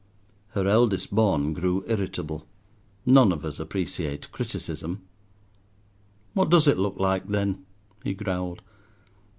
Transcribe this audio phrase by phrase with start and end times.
[0.55, 2.47] Her eldest born grew irritable:
[3.05, 5.03] none of us appreciate criticism!
[6.33, 7.67] "What does it look like, then?"
[8.03, 8.63] he growled.